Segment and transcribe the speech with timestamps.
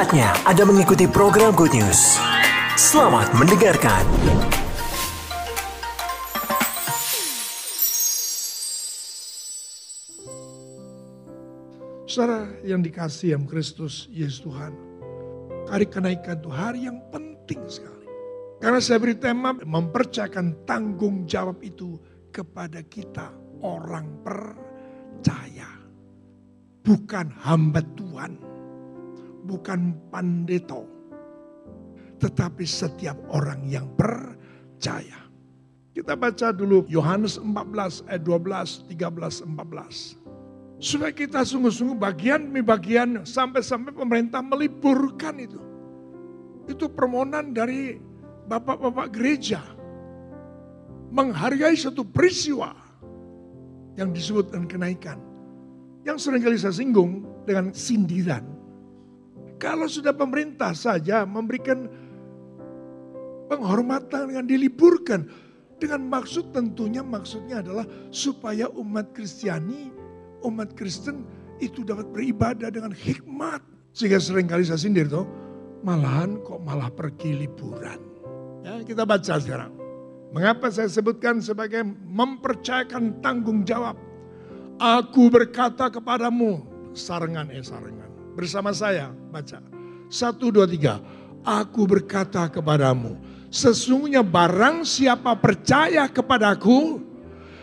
[0.00, 2.16] Saatnya Anda mengikuti program Good News.
[2.72, 4.00] Selamat mendengarkan.
[12.08, 14.72] Saudara yang dikasih yang Kristus Yesus Tuhan.
[15.68, 18.08] Hari kenaikan itu hari yang penting sekali.
[18.56, 22.00] Karena saya beri tema mempercayakan tanggung jawab itu
[22.32, 25.68] kepada kita orang percaya.
[26.88, 28.49] Bukan hamba Tuhan.
[29.50, 30.86] Bukan pandeto.
[32.22, 35.26] Tetapi setiap orang yang percaya.
[35.90, 40.14] Kita baca dulu Yohanes 14 ayat 12, 13, 14.
[40.80, 45.58] Supaya kita sungguh-sungguh bagian demi bagian sampai-sampai pemerintah meliburkan itu.
[46.70, 47.98] Itu permohonan dari
[48.46, 49.60] bapak-bapak gereja.
[51.10, 52.70] Menghargai satu peristiwa
[53.98, 55.18] yang disebut dengan kenaikan.
[56.06, 58.59] Yang sering kali saya singgung dengan sindiran.
[59.60, 61.84] Kalau sudah pemerintah saja memberikan
[63.52, 65.20] penghormatan dengan diliburkan.
[65.80, 70.00] Dengan maksud tentunya maksudnya adalah supaya umat Kristiani
[70.44, 71.24] umat Kristen
[71.60, 73.60] itu dapat beribadah dengan hikmat.
[73.92, 75.26] Sehingga sering kali saya sindir tuh,
[75.84, 78.00] malahan kok malah pergi liburan.
[78.64, 79.72] Ya, kita baca sekarang.
[80.30, 83.98] Mengapa saya sebutkan sebagai mempercayakan tanggung jawab.
[84.80, 86.64] Aku berkata kepadamu,
[86.94, 87.99] sarengan eh sarengan.
[88.34, 89.58] Bersama saya, baca.
[90.10, 90.98] Satu, dua, tiga.
[91.40, 93.16] Aku berkata kepadamu,
[93.48, 97.00] sesungguhnya barang siapa percaya kepadaku,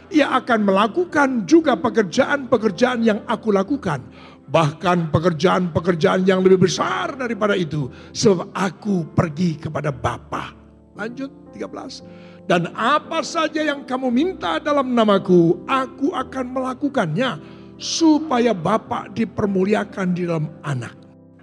[0.09, 4.01] ia akan melakukan juga pekerjaan-pekerjaan yang aku lakukan.
[4.47, 7.91] Bahkan pekerjaan-pekerjaan yang lebih besar daripada itu.
[8.15, 10.55] Sebab aku pergi kepada Bapa.
[10.95, 12.47] Lanjut 13.
[12.47, 17.56] Dan apa saja yang kamu minta dalam namaku, aku akan melakukannya.
[17.77, 20.97] Supaya Bapa dipermuliakan di dalam anak.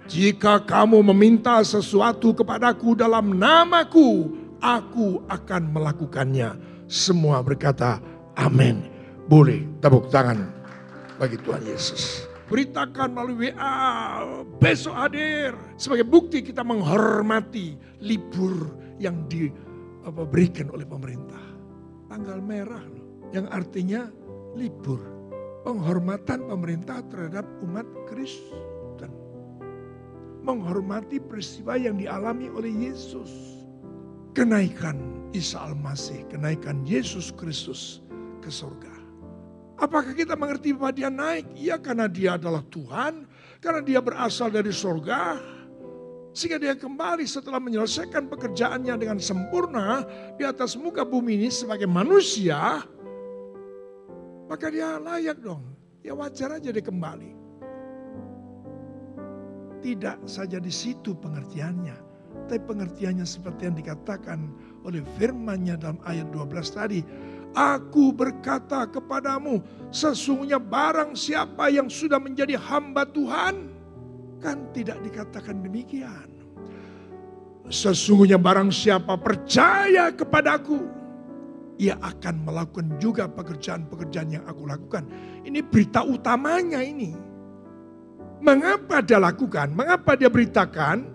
[0.05, 4.29] Jika kamu meminta sesuatu kepadaku dalam namaku,
[4.61, 6.53] aku akan melakukannya.
[6.85, 7.97] Semua berkata,
[8.37, 8.85] Amin.
[9.25, 10.45] Boleh tepuk tangan
[11.17, 12.29] bagi Tuhan Yesus.
[12.45, 14.21] Beritakan melalui WA,
[14.61, 15.57] besok hadir.
[15.81, 17.73] Sebagai bukti kita menghormati
[18.05, 18.69] libur
[19.01, 21.41] yang diberikan oleh pemerintah.
[22.05, 22.85] Tanggal merah
[23.33, 24.05] yang artinya
[24.53, 25.14] libur.
[25.65, 29.09] Penghormatan pemerintah terhadap umat Kristen.
[30.45, 33.33] Menghormati peristiwa yang dialami oleh Yesus.
[34.37, 38.05] Kenaikan Isa Al-Masih, kenaikan Yesus Kristus
[38.45, 38.93] ke surga.
[39.81, 41.49] Apakah kita mengerti bahwa dia naik?
[41.57, 43.25] Iya karena dia adalah Tuhan,
[43.57, 45.41] karena dia berasal dari surga.
[46.35, 50.05] Sehingga dia kembali setelah menyelesaikan pekerjaannya dengan sempurna
[50.37, 52.85] di atas muka bumi ini sebagai manusia.
[54.45, 55.63] Maka dia layak dong.
[56.05, 57.33] Ya wajar aja dia kembali.
[59.81, 61.97] Tidak saja di situ pengertiannya.
[62.45, 64.53] Tapi pengertiannya seperti yang dikatakan
[64.85, 67.01] oleh firmannya dalam ayat 12 tadi
[67.55, 73.71] Aku berkata kepadamu, sesungguhnya barang siapa yang sudah menjadi hamba Tuhan,
[74.43, 76.27] kan tidak dikatakan demikian.
[77.71, 80.83] Sesungguhnya barang siapa percaya kepadaku,
[81.75, 85.07] ia akan melakukan juga pekerjaan-pekerjaan yang aku lakukan.
[85.43, 87.11] Ini berita utamanya ini.
[88.39, 89.73] Mengapa dia lakukan?
[89.73, 91.11] Mengapa dia beritakan?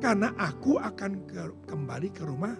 [0.00, 2.56] Karena aku akan ke, kembali ke rumah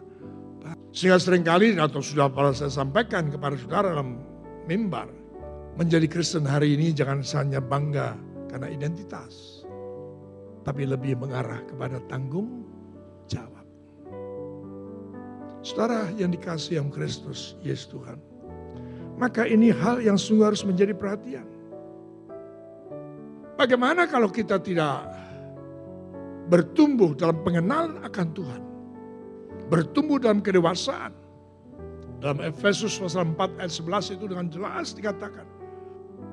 [0.91, 4.19] sehingga sering kali atau sudah pernah saya sampaikan kepada saudara dalam
[4.67, 5.07] mimbar.
[5.79, 8.19] Menjadi Kristen hari ini jangan hanya bangga
[8.51, 9.63] karena identitas.
[10.67, 12.67] Tapi lebih mengarah kepada tanggung
[13.31, 13.60] jawab.
[15.61, 18.17] Saudara yang dikasih yang Kristus, Yesus Tuhan.
[19.21, 21.45] Maka ini hal yang sungguh harus menjadi perhatian.
[23.61, 25.05] Bagaimana kalau kita tidak
[26.49, 28.63] bertumbuh dalam pengenalan akan Tuhan?
[29.71, 31.15] bertumbuh dalam kedewasaan.
[32.21, 35.47] Dalam Efesus pasal 4 ayat 11 itu dengan jelas dikatakan.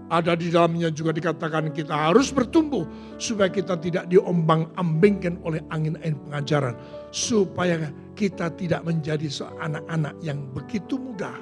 [0.08, 2.88] Ada di dalamnya juga dikatakan kita harus bertumbuh
[3.20, 6.76] supaya kita tidak diombang-ambingkan oleh angin-angin pengajaran.
[7.12, 11.36] Supaya kita tidak menjadi seanak-anak yang begitu mudah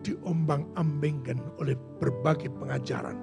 [0.00, 3.16] diombang-ambingkan oleh berbagai pengajaran.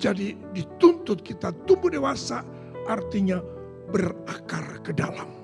[0.00, 2.42] Jadi dituntut kita tumbuh dewasa
[2.90, 3.38] artinya
[3.94, 5.41] berakar ke dalam.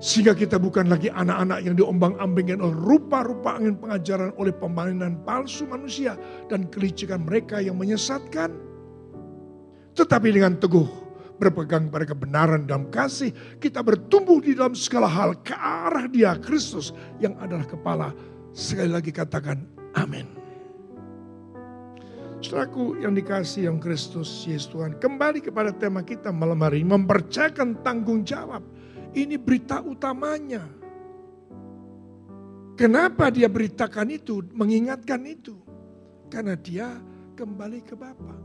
[0.00, 6.16] Sehingga kita bukan lagi anak-anak yang diombang-ambingkan oleh rupa-rupa angin pengajaran oleh pembangunan palsu manusia
[6.48, 8.48] dan kelicikan mereka yang menyesatkan.
[9.92, 10.88] Tetapi dengan teguh
[11.36, 13.28] berpegang pada kebenaran dalam kasih,
[13.60, 18.08] kita bertumbuh di dalam segala hal ke arah dia, Kristus yang adalah kepala.
[18.56, 19.68] Sekali lagi katakan
[20.00, 20.40] amin.
[22.40, 24.96] Saudaraku yang dikasih yang Kristus Yesus Tuhan.
[24.96, 26.88] Kembali kepada tema kita malam hari ini.
[26.88, 28.64] Mempercayakan tanggung jawab.
[29.10, 30.62] Ini berita utamanya.
[32.78, 35.58] Kenapa dia beritakan itu, mengingatkan itu?
[36.32, 36.88] Karena dia
[37.36, 38.36] kembali ke Bapa.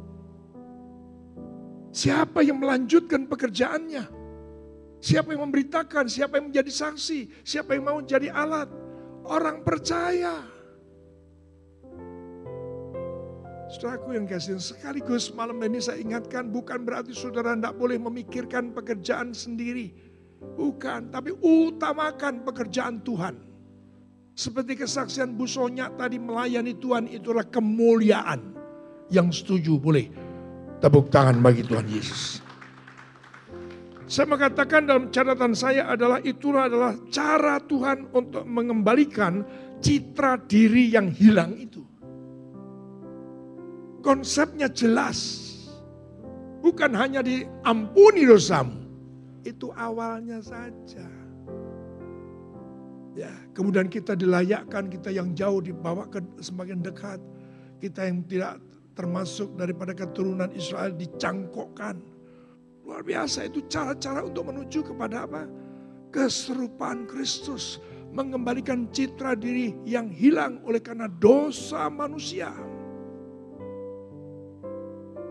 [1.95, 4.03] Siapa yang melanjutkan pekerjaannya?
[5.00, 6.12] Siapa yang memberitakan?
[6.12, 7.47] Siapa yang menjadi saksi?
[7.47, 8.68] Siapa yang mau jadi alat?
[9.23, 10.44] Orang percaya.
[13.71, 19.31] Saudaraku yang kasih sekaligus malam ini saya ingatkan bukan berarti saudara tidak boleh memikirkan pekerjaan
[19.31, 19.91] sendiri.
[20.41, 23.35] Bukan, tapi utamakan pekerjaan Tuhan.
[24.35, 28.51] Seperti kesaksian Bu Sonya tadi melayani Tuhan itulah kemuliaan.
[29.07, 30.11] Yang setuju boleh
[30.83, 32.43] tepuk tangan bagi Tuhan Yesus.
[34.05, 39.41] Saya mengatakan dalam catatan saya adalah itulah adalah cara Tuhan untuk mengembalikan
[39.81, 41.81] citra diri yang hilang itu.
[44.05, 45.41] Konsepnya jelas.
[46.61, 48.84] Bukan hanya diampuni dosamu.
[49.45, 51.06] Itu awalnya saja.
[53.15, 57.21] Ya, kemudian kita dilayakkan, kita yang jauh dibawa ke semakin dekat.
[57.80, 58.59] Kita yang tidak
[58.97, 62.01] termasuk daripada keturunan Israel dicangkokkan.
[62.83, 65.47] Luar biasa itu cara-cara untuk menuju kepada apa?
[66.12, 67.80] Keserupaan Kristus.
[68.12, 72.51] Mengembalikan citra diri yang hilang oleh karena dosa manusia.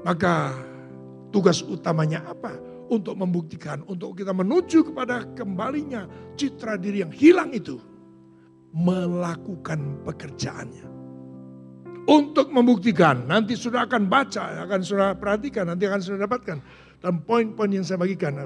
[0.04, 0.52] Maka
[1.32, 2.73] tugas utamanya apa?
[2.84, 6.04] Untuk membuktikan, untuk kita menuju kepada kembalinya
[6.36, 7.80] citra diri yang hilang itu.
[8.74, 10.86] Melakukan pekerjaannya.
[12.04, 16.60] Untuk membuktikan, nanti sudah akan baca, akan sudah perhatikan, nanti akan sudah dapatkan.
[17.00, 18.36] Dan poin-poin yang saya bagikan,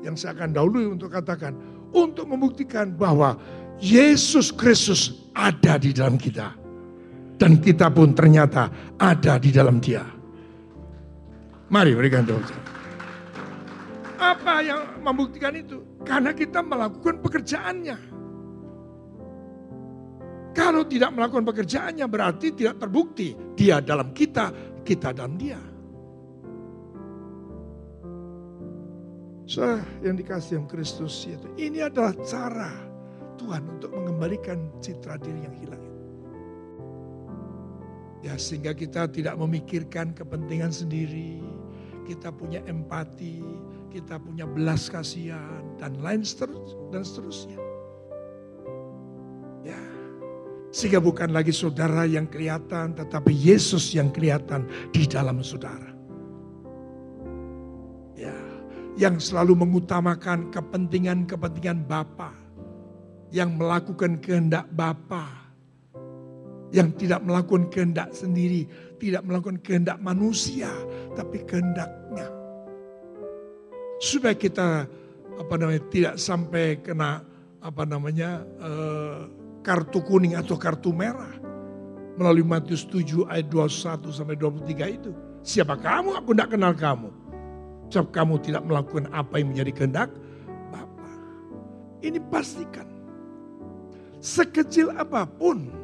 [0.00, 1.52] yang saya akan dahului untuk katakan.
[1.92, 3.36] Untuk membuktikan bahwa
[3.76, 6.56] Yesus Kristus ada di dalam kita.
[7.36, 10.06] Dan kita pun ternyata ada di dalam dia.
[11.68, 12.71] Mari berikan tepuk
[14.22, 15.82] Apa yang membuktikan itu?
[16.06, 17.98] Karena kita melakukan pekerjaannya.
[20.54, 23.34] Kalau tidak melakukan pekerjaannya berarti tidak terbukti.
[23.58, 24.54] Dia dalam kita,
[24.86, 25.58] kita dalam dia.
[29.42, 31.50] Saya yang dikasih yang Kristus itu.
[31.58, 32.70] Ini adalah cara
[33.42, 35.84] Tuhan untuk mengembalikan citra diri yang hilang.
[38.22, 41.42] Ya sehingga kita tidak memikirkan kepentingan sendiri,
[42.06, 43.42] kita punya empati,
[43.92, 47.60] kita punya belas kasihan dan lain seterus, dan seterusnya.
[49.60, 49.76] Ya.
[50.72, 55.92] Sehingga bukan lagi saudara yang kelihatan tetapi Yesus yang kelihatan di dalam saudara.
[58.16, 58.32] Ya,
[58.96, 62.32] yang selalu mengutamakan kepentingan-kepentingan Bapa,
[63.28, 65.42] yang melakukan kehendak Bapa
[66.72, 68.64] yang tidak melakukan kehendak sendiri,
[68.96, 70.72] tidak melakukan kehendak manusia,
[71.12, 72.41] tapi kehendaknya.
[74.02, 74.90] Supaya kita
[75.38, 77.22] apa namanya tidak sampai kena
[77.62, 79.30] apa namanya uh,
[79.62, 81.30] kartu kuning atau kartu merah
[82.18, 85.10] melalui Matius 7 ayat 21 sampai 23 itu.
[85.46, 86.18] Siapa kamu?
[86.18, 87.10] Aku tidak kenal kamu.
[87.94, 90.10] Sebab kamu tidak melakukan apa yang menjadi kehendak
[90.74, 91.10] Bapa.
[92.02, 92.88] Ini pastikan.
[94.22, 95.81] Sekecil apa pun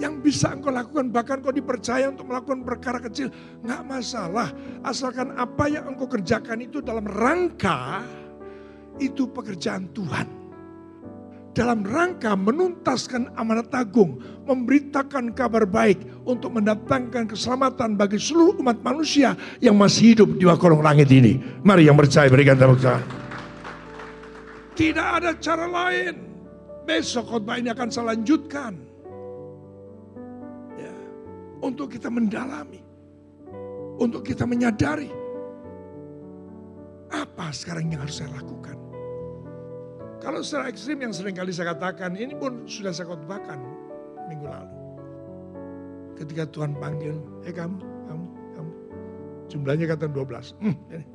[0.00, 3.28] yang bisa engkau lakukan, bahkan engkau dipercaya untuk melakukan perkara kecil,
[3.60, 4.48] nggak masalah.
[4.80, 8.00] Asalkan apa yang engkau kerjakan itu dalam rangka
[9.00, 10.40] itu pekerjaan Tuhan.
[11.52, 14.16] Dalam rangka menuntaskan amanat agung,
[14.48, 20.80] memberitakan kabar baik untuk mendatangkan keselamatan bagi seluruh umat manusia yang masih hidup di kolong
[20.80, 21.36] langit ini.
[21.60, 23.04] Mari yang percaya berikan tepuk tangan.
[24.72, 26.16] Tidak ada cara lain.
[26.88, 28.16] Besok khotbah ini akan saya
[31.62, 32.82] untuk kita mendalami,
[34.02, 35.08] untuk kita menyadari
[37.12, 38.74] apa sekarang yang harus saya lakukan.
[40.18, 43.58] Kalau secara ekstrim yang sering kali saya katakan, ini pun sudah saya khotbahkan
[44.30, 44.76] minggu lalu.
[46.18, 48.72] Ketika Tuhan panggil, eh kamu, kamu, kamu.
[49.50, 50.54] Jumlahnya kata 12.
[50.62, 51.06] Hmm, ini.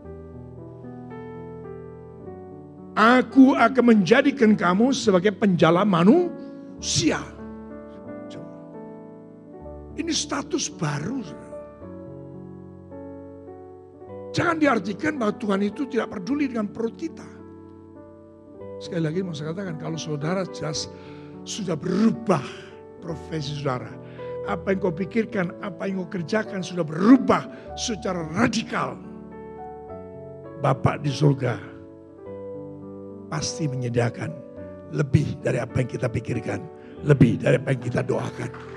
[2.97, 7.21] Aku akan menjadikan kamu sebagai penjala manusia.
[9.97, 11.19] Ini status baru.
[14.37, 17.25] Jangan diartikan bahwa Tuhan itu tidak peduli dengan perut kita.
[18.77, 20.85] Sekali lagi mau saya katakan, kalau saudara jelas
[21.41, 22.45] sudah berubah
[23.01, 23.89] profesi saudara.
[24.45, 28.93] Apa yang kau pikirkan, apa yang kau kerjakan sudah berubah secara radikal.
[30.61, 31.57] Bapak di surga
[33.33, 34.31] pasti menyediakan
[34.93, 36.61] lebih dari apa yang kita pikirkan.
[37.01, 38.76] Lebih dari apa yang kita doakan.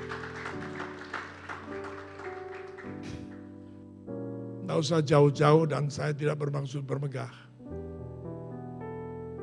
[4.78, 7.32] Usah jauh-jauh dan saya tidak bermaksud bermegah.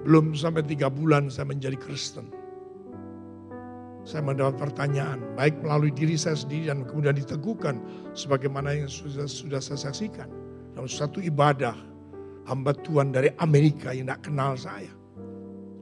[0.07, 2.31] Belum sampai tiga bulan saya menjadi Kristen.
[4.07, 7.75] Saya mendapat pertanyaan, baik melalui diri saya sendiri dan kemudian diteguhkan
[8.15, 10.31] sebagaimana yang sudah, sudah saya saksikan.
[10.71, 11.75] Dalam satu ibadah,
[12.47, 14.87] hamba Tuhan dari Amerika yang tidak kenal saya.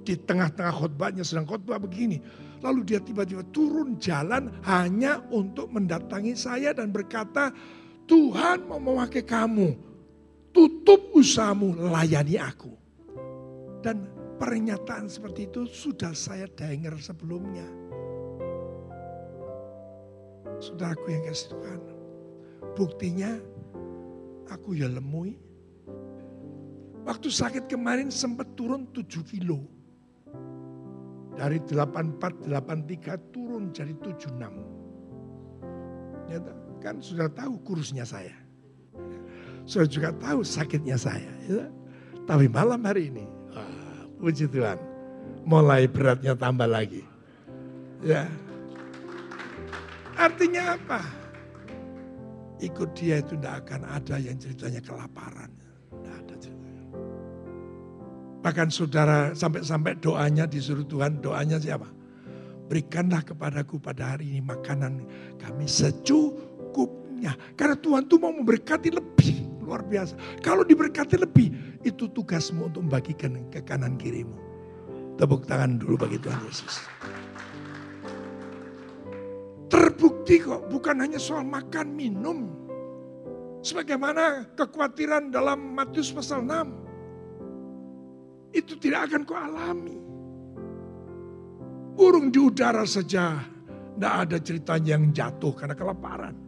[0.02, 2.18] Di tengah-tengah khotbahnya sedang khotbah begini.
[2.66, 7.54] Lalu dia tiba-tiba turun jalan hanya untuk mendatangi saya dan berkata,
[8.06, 9.74] Tuhan mau memakai kamu.
[10.56, 12.72] Tutup usahamu, layani aku.
[13.84, 14.08] Dan
[14.40, 17.68] pernyataan seperti itu sudah saya dengar sebelumnya.
[20.64, 21.82] Saudaraku yang kasih Tuhan.
[22.76, 23.32] Buktinya
[24.48, 25.36] aku ya lemui.
[27.06, 29.62] Waktu sakit kemarin sempat turun 7 kilo.
[31.36, 36.32] Dari 84, 83 turun jadi 76.
[36.32, 36.40] Ya,
[36.86, 38.38] kan sudah tahu kurusnya saya.
[39.66, 41.34] Sudah juga tahu sakitnya saya.
[41.50, 41.66] Ya.
[42.30, 44.78] Tapi malam hari ini, wah, puji Tuhan,
[45.42, 47.02] mulai beratnya tambah lagi.
[48.06, 48.30] Ya,
[50.16, 51.04] Artinya apa?
[52.64, 55.52] Ikut dia itu tidak akan ada yang ceritanya kelaparan.
[55.92, 56.84] Tidak ada ceritanya.
[58.40, 61.92] Bahkan saudara sampai-sampai doanya disuruh Tuhan, doanya siapa?
[62.66, 65.04] Berikanlah kepadaku pada hari ini makanan
[65.38, 65.68] kami
[66.76, 67.32] secukupnya.
[67.56, 69.48] Karena Tuhan tuh mau memberkati lebih.
[69.64, 70.14] Luar biasa.
[70.46, 71.50] Kalau diberkati lebih,
[71.82, 74.38] itu tugasmu untuk membagikan ke kanan kirimu.
[75.16, 76.84] Tepuk tangan dulu bagi Tuhan Yesus.
[79.72, 82.54] Terbukti kok bukan hanya soal makan minum.
[83.66, 88.54] Sebagaimana kekhawatiran dalam Matius pasal 6.
[88.54, 89.98] Itu tidak akan kau alami.
[91.98, 93.42] Burung di udara saja
[93.98, 96.45] tidak ada ceritanya yang jatuh karena kelaparan.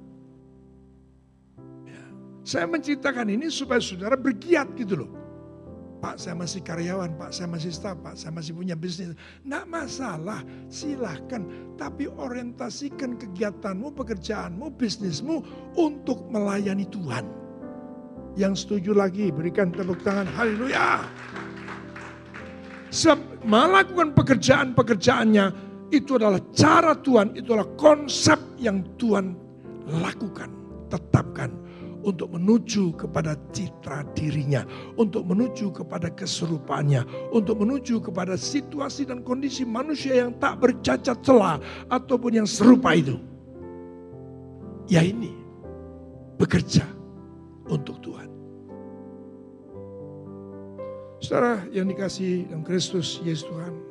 [2.48, 2.64] Ya.
[2.64, 5.12] Saya menceritakan ini supaya saudara bergiat gitu loh.
[5.98, 9.18] Pak saya masih karyawan, Pak saya masih staff, Pak saya masih punya bisnis.
[9.18, 11.44] Tidak masalah, silahkan.
[11.76, 15.44] Tapi orientasikan kegiatanmu, pekerjaanmu, bisnismu
[15.76, 17.28] untuk melayani Tuhan.
[18.38, 21.04] Yang setuju lagi berikan tepuk tangan, haleluya.
[23.44, 25.46] Melakukan pekerjaan-pekerjaannya
[25.92, 29.34] itu adalah cara Tuhan, itu adalah konsep yang Tuhan
[29.90, 30.54] lakukan,
[30.94, 31.68] tetapkan
[32.08, 34.64] untuk menuju kepada citra dirinya,
[34.96, 37.04] untuk menuju kepada keserupaannya,
[37.36, 41.60] untuk menuju kepada situasi dan kondisi manusia yang tak bercacat celah
[41.92, 43.20] ataupun yang serupa itu.
[44.88, 45.36] Ya ini
[46.40, 46.88] bekerja
[47.68, 48.32] untuk Tuhan.
[51.20, 53.87] Saudara yang dikasih dalam Kristus Yesus Tuhan.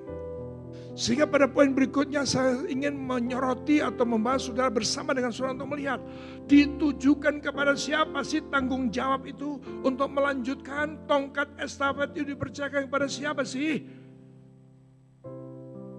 [0.96, 6.00] Sehingga pada poin berikutnya saya ingin menyoroti atau membahas saudara bersama dengan saudara untuk melihat.
[6.48, 13.44] Ditujukan kepada siapa sih tanggung jawab itu untuk melanjutkan tongkat estafet itu dipercayakan kepada siapa
[13.44, 13.84] sih?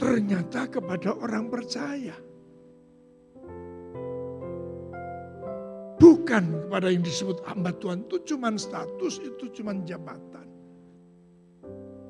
[0.02, 2.18] Ternyata kepada orang percaya.
[6.02, 10.47] Bukan kepada yang disebut hamba Tuhan itu cuma status, itu cuma jabatan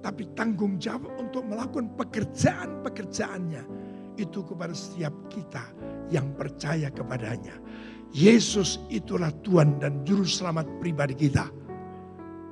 [0.02, 3.64] tapi tanggung jawab untuk melakukan pekerjaan-pekerjaannya
[4.18, 5.64] itu kepada setiap kita
[6.10, 7.58] yang percaya kepadanya.
[8.16, 11.46] Yesus itulah Tuhan dan Juru Selamat pribadi kita.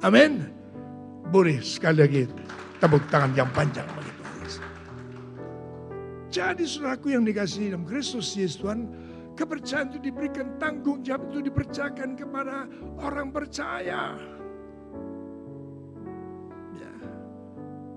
[0.04, 0.52] Amin.
[1.32, 2.24] Boleh sekali lagi
[2.78, 4.24] tepuk tangan yang panjang bagi Tuhan.
[6.30, 8.92] Jadi saudaraku yang dikasih dalam Kristus Yesus Tuhan,
[9.40, 12.68] kepercayaan itu diberikan, tanggung jawab itu dipercayakan kepada
[13.00, 14.20] orang percaya.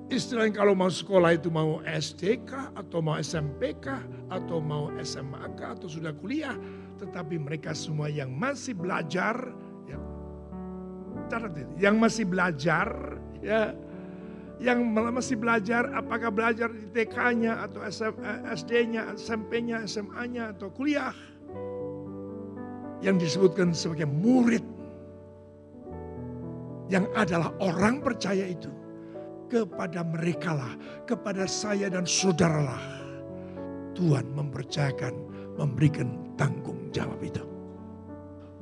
[0.09, 3.87] Istilahnya kalau mau sekolah itu mau SDK atau mau SMPK
[4.33, 6.57] atau mau SMAK atau sudah kuliah.
[6.97, 9.53] Tetapi mereka semua yang masih belajar,
[9.85, 10.01] ya,
[11.77, 12.89] yang masih belajar,
[13.45, 13.77] ya,
[14.57, 17.85] yang masih belajar apakah belajar di TK-nya atau
[18.49, 21.13] SD-nya, SMP-nya, SMA-nya atau kuliah.
[23.05, 24.65] Yang disebutkan sebagai murid.
[26.89, 28.73] Yang adalah orang percaya itu
[29.49, 30.73] kepada mereka lah,
[31.09, 32.81] kepada saya dan saudaralah.
[33.97, 35.11] Tuhan mempercayakan,
[35.59, 37.43] memberikan tanggung jawab itu.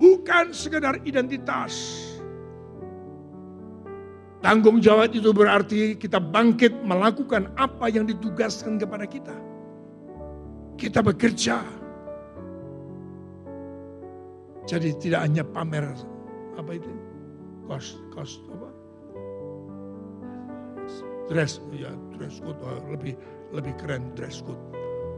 [0.01, 1.77] Bukan sekedar identitas.
[4.41, 9.35] Tanggung jawab itu berarti kita bangkit melakukan apa yang ditugaskan kepada kita.
[10.79, 11.61] Kita bekerja.
[14.69, 15.89] Jadi tidak hanya pamer
[16.59, 16.93] apa itu?
[17.67, 18.76] Kos, kos apa?
[21.27, 22.59] Dress ya dress code
[22.91, 23.15] lebih
[23.51, 24.61] lebih keren dress code.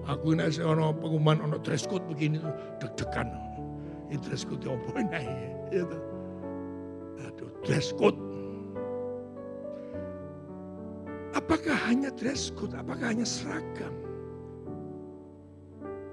[0.08, 3.28] Aku ini saya ono pengumuman ono dress code begini tuh deg-degan.
[4.08, 5.28] Ini dress code yang apa nih?
[5.68, 5.96] Itu.
[7.66, 8.16] dress code.
[11.36, 12.72] Apakah hanya dress code?
[12.72, 13.92] Apakah hanya seragam?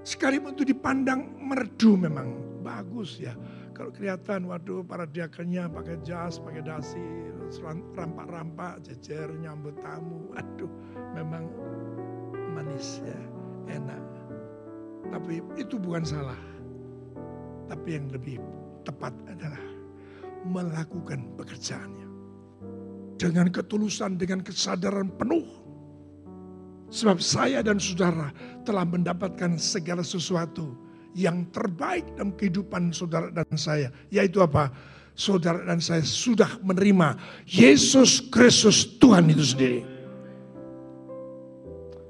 [0.06, 3.34] Sekalipun itu dipandang merdu memang bagus ya.
[3.74, 7.02] Kalau kelihatan, waduh para diakennya pakai jas, pakai dasi,
[7.94, 10.30] rampak-rampak, jejer, nyambut tamu.
[10.34, 10.72] Waduh,
[11.14, 11.46] memang
[12.54, 13.20] manis ya,
[13.70, 14.02] enak.
[15.10, 16.38] Tapi itu bukan salah.
[17.66, 18.38] Tapi yang lebih
[18.86, 19.62] tepat adalah
[20.46, 22.06] melakukan pekerjaannya.
[23.16, 25.46] Dengan ketulusan, dengan kesadaran penuh.
[26.86, 28.30] Sebab saya dan saudara
[28.62, 30.78] telah mendapatkan segala sesuatu
[31.16, 33.90] yang terbaik dalam kehidupan saudara dan saya.
[34.12, 34.70] Yaitu apa?
[35.16, 37.16] Saudara dan saya sudah menerima
[37.48, 39.80] Yesus Kristus Tuhan itu sendiri.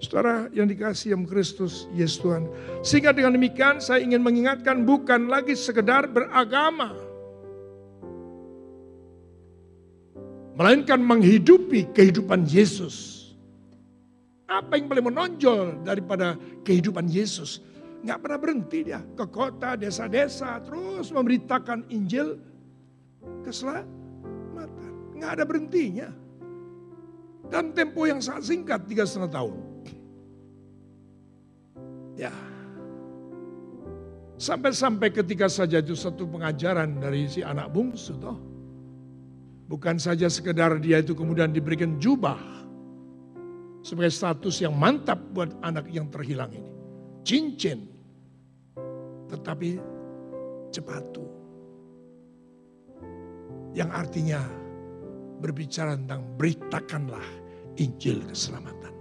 [0.02, 2.50] Saudara yang dikasih yang Kristus Yesus Tuhan.
[2.82, 6.98] Sehingga dengan demikian saya ingin mengingatkan bukan lagi sekedar beragama.
[10.58, 13.22] Melainkan menghidupi kehidupan Yesus.
[14.50, 16.34] Apa yang paling menonjol daripada
[16.66, 17.62] kehidupan Yesus?
[18.06, 22.38] nggak pernah berhenti dia ke kota, desa-desa, terus memberitakan Injil
[23.42, 24.92] keselamatan.
[25.16, 26.08] Nggak ada berhentinya.
[27.46, 29.58] Dan tempo yang sangat singkat, tiga setengah tahun.
[32.18, 32.34] Ya.
[34.36, 38.36] Sampai-sampai ketika saja itu satu pengajaran dari si anak bungsu toh.
[39.66, 42.38] Bukan saja sekedar dia itu kemudian diberikan jubah.
[43.86, 46.76] Sebagai status yang mantap buat anak yang terhilang ini
[47.26, 47.90] cincin,
[49.26, 49.82] tetapi
[50.70, 51.26] cepatu.
[53.76, 54.40] Yang artinya
[55.36, 57.26] berbicara tentang beritakanlah
[57.76, 58.94] Injil keselamatan.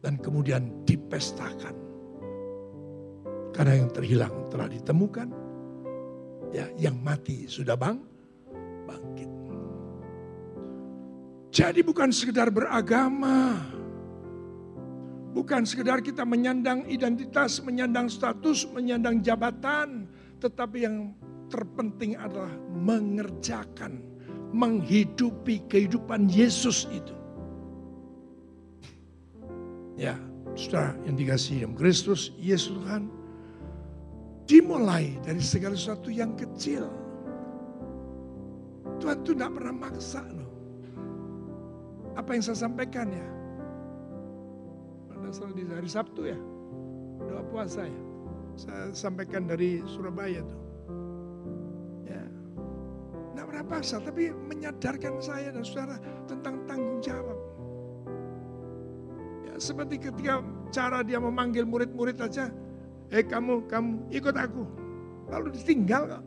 [0.00, 1.76] Dan kemudian dipestakan.
[3.52, 5.28] Karena yang terhilang telah ditemukan.
[6.54, 7.98] Ya, yang mati sudah bang,
[8.86, 9.30] bangkit.
[11.50, 13.58] Jadi bukan sekedar beragama,
[15.34, 20.06] Bukan sekedar kita menyandang identitas, menyandang status, menyandang jabatan.
[20.38, 21.10] Tetapi yang
[21.50, 24.00] terpenting adalah mengerjakan,
[24.54, 27.14] menghidupi kehidupan Yesus itu.
[29.94, 30.18] Ya,
[30.58, 33.10] sudah yang dikasih yang Kristus, Yesus Tuhan.
[34.44, 36.84] Dimulai dari segala sesuatu yang kecil.
[39.00, 40.52] Tuhan itu tidak pernah maksa loh.
[42.14, 43.26] Apa yang saya sampaikan ya,
[45.34, 46.38] salah di hari Sabtu ya.
[47.26, 48.02] Doa puasa ya.
[48.54, 50.63] Saya sampaikan dari Surabaya tuh.
[53.54, 55.94] Pernah paksa, tapi menyadarkan saya dan saudara
[56.26, 57.38] tentang tanggung jawab.
[59.46, 60.42] Ya, seperti ketika
[60.74, 62.50] cara dia memanggil murid-murid aja.
[63.14, 64.66] Eh kamu, kamu ikut aku.
[65.30, 66.24] Lalu ditinggal kok.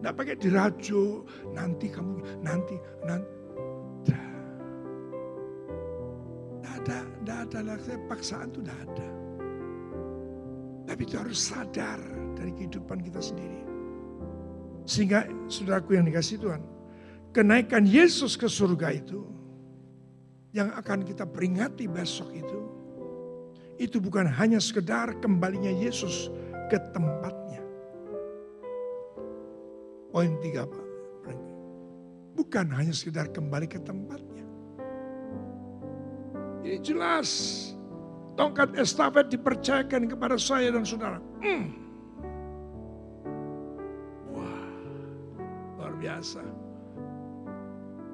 [0.00, 3.36] Nggak pakai dirajo, nanti kamu, nanti, nanti.
[6.80, 9.08] ada, tidak ada lagi paksaan itu tidak ada.
[10.88, 12.00] Tapi itu harus sadar
[12.32, 13.69] dari kehidupan kita sendiri.
[14.90, 16.66] Sehingga saudaraku yang dikasih Tuhan,
[17.30, 19.22] kenaikan Yesus ke surga itu,
[20.50, 22.60] yang akan kita peringati besok itu,
[23.78, 26.26] itu bukan hanya sekedar kembalinya Yesus
[26.66, 27.62] ke tempatnya.
[30.10, 30.86] Poin tiga Pak.
[32.34, 34.42] Bukan hanya sekedar kembali ke tempatnya.
[36.66, 37.30] Ini jelas.
[38.34, 41.22] Tongkat estafet dipercayakan kepada saya dan saudara.
[41.44, 41.89] Hmm.
[46.00, 46.40] Biasa.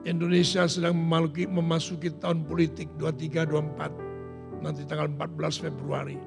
[0.07, 4.63] Indonesia sedang memasuki, memasuki tahun politik 23-24.
[4.63, 6.19] Nanti tanggal 14 Februari.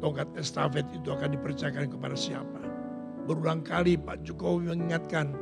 [0.00, 2.60] Tongkat estafet itu akan dipercayakan kepada siapa.
[3.28, 5.36] Berulang kali Pak Jokowi mengingatkan.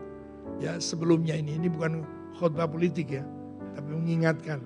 [0.61, 2.05] Ya sebelumnya ini, ini bukan
[2.37, 3.25] khutbah politik ya.
[3.73, 4.61] Tapi mengingatkan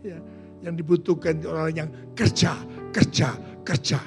[0.00, 0.16] Ya,
[0.64, 2.56] yang dibutuhkan orang yang kerja,
[2.88, 3.36] kerja,
[3.68, 4.00] kerja.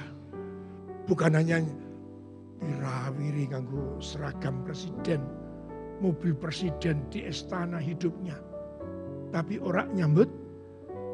[1.06, 1.62] Bukan hanya
[2.58, 5.22] wirawiri ganggu seragam presiden,
[6.04, 8.36] mobil presiden di istana hidupnya.
[9.32, 10.28] Tapi orang nyambut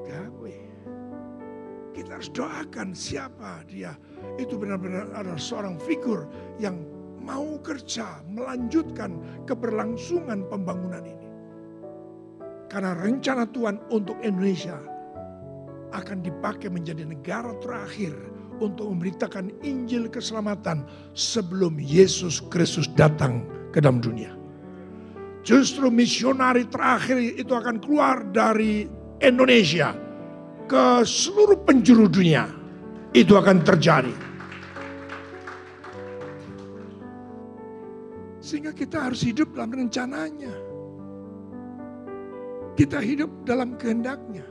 [0.10, 0.58] gawe.
[1.94, 3.94] Kita harus doakan siapa dia.
[4.42, 6.26] Itu benar-benar adalah seorang figur
[6.58, 6.82] yang
[7.22, 11.28] mau kerja, melanjutkan keberlangsungan pembangunan ini.
[12.66, 14.78] Karena rencana Tuhan untuk Indonesia
[15.94, 18.14] akan dipakai menjadi negara terakhir
[18.62, 20.86] untuk memberitakan Injil keselamatan
[21.18, 23.42] sebelum Yesus Kristus datang
[23.74, 24.39] ke dalam dunia.
[25.40, 28.86] Justru misionari terakhir itu akan keluar dari
[29.24, 29.96] Indonesia
[30.68, 32.46] ke seluruh penjuru dunia.
[33.16, 34.14] Itu akan terjadi.
[38.44, 40.54] Sehingga kita harus hidup dalam rencananya.
[42.78, 44.46] Kita hidup dalam kehendaknya.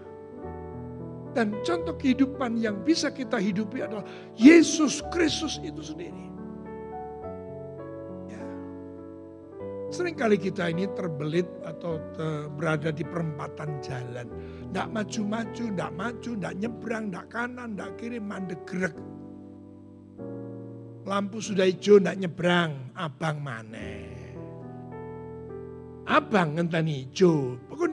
[1.36, 4.02] Dan contoh kehidupan yang bisa kita hidupi adalah
[4.34, 6.37] Yesus Kristus itu sendiri.
[9.88, 14.28] Seringkali kita ini terbelit atau ter, berada di perempatan jalan.
[14.68, 18.94] Tidak maju-maju, tidak maju, tidak nyebrang, tidak kanan, tidak kiri, mandek gerak.
[21.08, 23.88] Lampu sudah hijau, tidak nyebrang, abang mana?
[26.04, 27.88] Abang ngenteni hijau, kok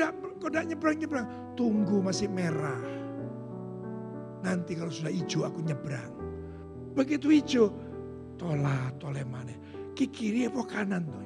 [0.51, 2.95] tidak nyebrang-nyebrang, tunggu masih merah
[4.45, 6.13] Nanti kalau sudah hijau aku nyebrang.
[6.93, 7.73] Begitu hijau,
[8.38, 9.58] tola tole mana.
[9.97, 11.24] Kiri apa kanan.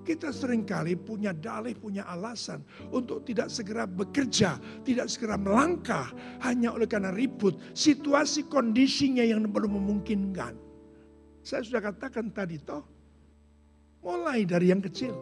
[0.00, 6.08] Kita sering kali punya dalih, punya alasan untuk tidak segera bekerja, tidak segera melangkah
[6.42, 10.56] hanya oleh karena ribut, situasi kondisinya yang belum memungkinkan.
[11.44, 12.84] Saya sudah katakan tadi toh,
[14.04, 15.12] mulai dari yang kecil.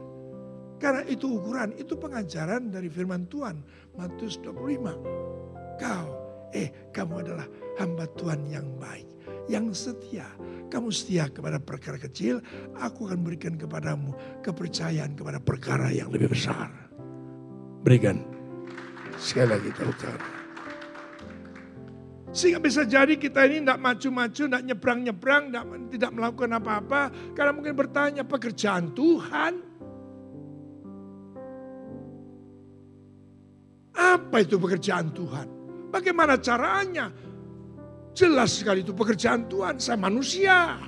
[0.79, 3.59] Karena itu ukuran, itu pengajaran dari firman Tuhan.
[3.99, 4.95] Matius 25.
[5.79, 7.45] Kau Eh, kamu adalah
[7.77, 9.05] hamba Tuhan yang baik,
[9.49, 10.29] yang setia.
[10.69, 12.45] Kamu setia kepada perkara kecil,
[12.77, 14.13] aku akan berikan kepadamu
[14.45, 16.69] kepercayaan kepada perkara yang lebih besar.
[17.81, 18.21] Berikan.
[19.17, 20.21] Sekali lagi Tuhan.
[22.29, 25.45] Sehingga bisa jadi kita ini tidak maju-maju, tidak nyebrang-nyebrang,
[25.89, 27.03] tidak melakukan apa-apa.
[27.33, 29.53] Karena mungkin bertanya pekerjaan Tuhan.
[33.99, 35.47] Apa itu pekerjaan Tuhan?
[35.89, 37.09] Bagaimana caranya?
[38.17, 40.79] Jelas sekali itu pekerjaan Tuhan, saya manusia.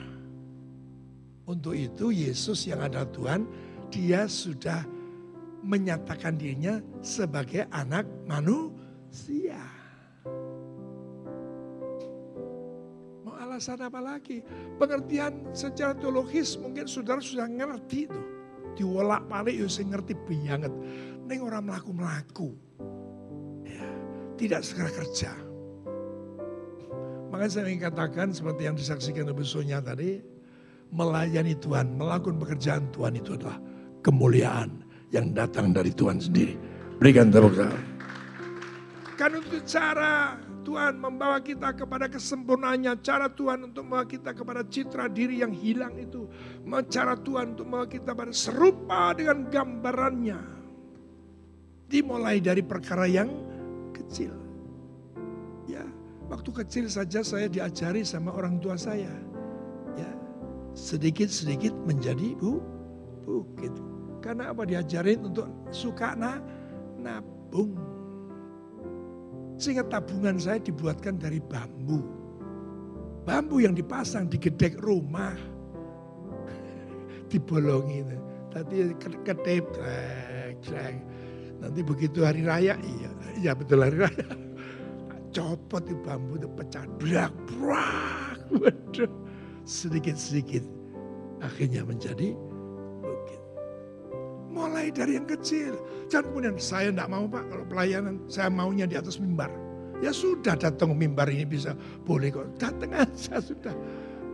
[1.51, 3.43] Untuk itu Yesus yang adalah Tuhan,
[3.91, 4.87] dia sudah
[5.67, 9.59] menyatakan dirinya sebagai anak manusia.
[13.27, 14.47] Mau alasan apa lagi?
[14.79, 18.23] Pengertian secara teologis mungkin saudara sudah ngerti itu.
[18.79, 20.73] Diwolak balik ya saya ngerti banget.
[21.27, 22.55] Neng orang melaku-melaku
[24.41, 25.50] tidak segera kerja.
[27.41, 30.21] Makanya saya ingin katakan seperti yang disaksikan oleh Sonya tadi,
[30.93, 33.57] melayani Tuhan, melakukan pekerjaan Tuhan itu adalah
[34.05, 36.61] kemuliaan yang datang dari Tuhan sendiri.
[37.01, 37.81] Berikan tepuk tangan.
[39.17, 40.37] Kan itu cara
[40.69, 43.01] Tuhan membawa kita kepada kesempurnaannya.
[43.01, 46.29] Cara Tuhan untuk membawa kita kepada citra diri yang hilang itu.
[46.93, 50.41] Cara Tuhan untuk membawa kita pada serupa dengan gambarannya.
[51.89, 53.33] Dimulai dari perkara yang
[53.97, 54.50] kecil.
[56.31, 59.11] Waktu kecil saja saya diajari sama orang tua saya.
[59.99, 60.11] Ya,
[60.79, 62.63] sedikit-sedikit menjadi bu
[63.27, 63.75] bukit.
[64.23, 66.39] Karena apa diajarin untuk suka na,
[67.03, 67.75] nabung.
[69.59, 71.99] Sehingga tabungan saya dibuatkan dari bambu.
[73.27, 75.35] Bambu yang dipasang di gedek rumah.
[77.31, 78.07] Dibolongi.
[78.55, 79.67] Tadi ketep,
[81.61, 84.50] Nanti begitu hari raya, iya, iya betul hari raya.
[85.31, 89.11] Copot di bambu itu pecah, brak, brak, waduh.
[89.63, 90.67] Sedikit-sedikit
[91.39, 92.35] akhirnya menjadi
[92.99, 93.41] bukit.
[94.51, 95.79] Mulai dari yang kecil.
[96.11, 99.55] Jangan kemudian saya tidak mau pak kalau pelayanan, saya maunya di atas mimbar.
[100.03, 102.51] Ya sudah datang mimbar ini bisa boleh kok.
[102.59, 103.77] Datang aja sudah.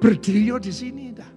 [0.01, 1.36] Berdiri di sini dah.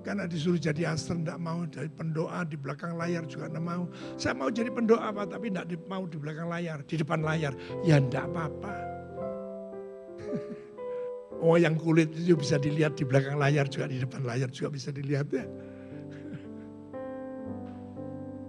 [0.00, 3.84] Karena disuruh jadi aster tidak mau jadi pendoa di belakang layar juga tidak mau.
[4.16, 7.52] Saya mau jadi pendoa apa tapi tidak mau di belakang layar, di depan layar.
[7.84, 8.72] Ya tidak apa-apa.
[11.44, 14.88] oh yang kulit itu bisa dilihat di belakang layar juga di depan layar juga bisa
[14.88, 15.44] dilihat ya.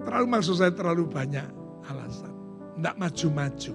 [0.02, 1.46] terlalu maksud saya terlalu banyak
[1.88, 2.34] alasan.
[2.80, 3.74] Tidak maju-maju.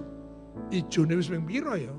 [0.73, 1.93] Ijo ini wis ya.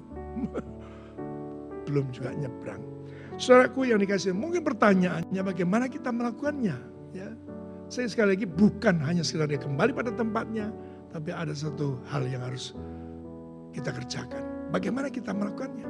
[1.86, 2.97] Belum juga nyebrang.
[3.38, 6.74] Saudaraku yang dikasih, mungkin pertanyaannya bagaimana kita melakukannya.
[7.14, 7.30] Ya,
[7.86, 10.74] Saya sekali lagi bukan hanya sekedar dia kembali pada tempatnya,
[11.14, 12.74] tapi ada satu hal yang harus
[13.70, 14.42] kita kerjakan.
[14.74, 15.86] Bagaimana kita melakukannya?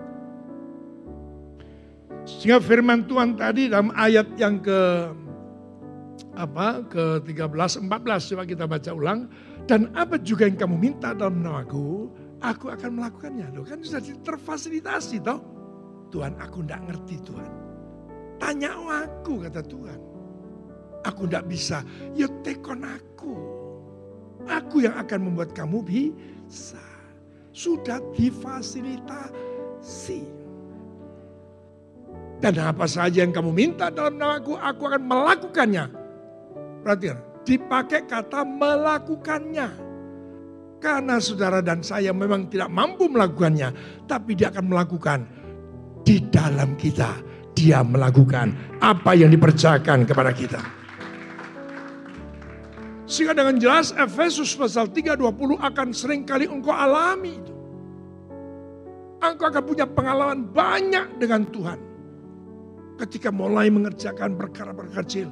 [2.28, 4.80] Sehingga firman Tuhan tadi dalam ayat yang ke
[6.38, 9.26] apa ke 13 14 coba kita baca ulang
[9.66, 12.06] dan apa juga yang kamu minta dalam namaku
[12.38, 15.57] aku akan melakukannya loh kan sudah terfasilitasi toh
[16.08, 17.52] Tuhan aku tidak ngerti Tuhan.
[18.38, 20.00] Tanya aku kata Tuhan.
[21.04, 21.82] Aku tidak bisa.
[22.14, 23.36] Ya tekon aku.
[24.48, 26.80] Aku yang akan membuat kamu bisa.
[27.52, 30.22] Sudah difasilitasi.
[32.38, 35.90] Dan apa saja yang kamu minta dalam namaku, aku akan melakukannya.
[36.86, 39.90] Perhatikan, dipakai kata melakukannya.
[40.78, 43.74] Karena saudara dan saya memang tidak mampu melakukannya,
[44.06, 45.26] tapi dia akan melakukan
[46.08, 47.20] di dalam kita,
[47.52, 50.56] dia melakukan apa yang dipercayakan kepada kita.
[53.04, 57.52] Sehingga dengan jelas Efesus pasal 3:20 akan sering kali engkau alami itu.
[59.20, 61.76] Engkau akan punya pengalaman banyak dengan Tuhan.
[62.96, 65.28] Ketika mulai mengerjakan perkara-perkara kecil.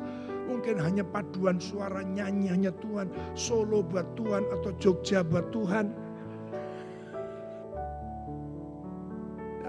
[0.47, 3.09] Mungkin hanya paduan suara nyanyi hanya Tuhan.
[3.33, 5.91] Solo buat Tuhan atau Jogja buat Tuhan.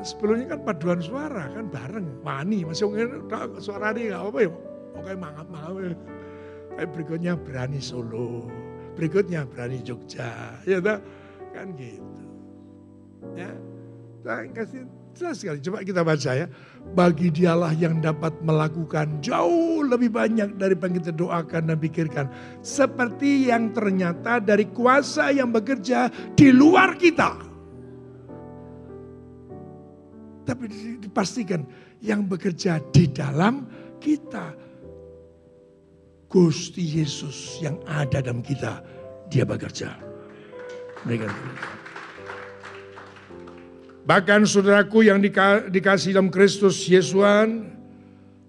[0.08, 2.08] Sebelumnya kan paduan suara kan bareng.
[2.24, 3.28] Wani masih mungkin
[3.60, 4.52] suara ini gak apa ya.
[4.96, 6.00] Oke mangap-mangap.
[6.78, 8.46] Tapi berikutnya berani Solo,
[8.94, 11.02] berikutnya berani Jogja, ya tak?
[11.52, 12.06] Kan gitu.
[13.34, 13.50] Ya,
[14.22, 14.86] saya kasih
[15.18, 15.58] jelas sekali.
[15.58, 16.46] Coba kita baca ya.
[16.94, 22.26] Bagi dialah yang dapat melakukan jauh lebih banyak dari yang kita doakan dan pikirkan.
[22.62, 27.47] Seperti yang ternyata dari kuasa yang bekerja di luar kita.
[30.48, 30.64] Tapi
[31.04, 31.68] dipastikan
[32.00, 33.68] yang bekerja di dalam
[34.00, 34.56] kita
[36.32, 38.80] Gusti Yesus yang ada dalam kita,
[39.28, 39.92] dia bekerja.
[44.08, 45.20] Bahkan saudaraku yang
[45.68, 47.76] dikasih dalam Kristus Yesuan,